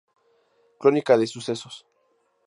[0.79, 1.85] Crónica de sucesos".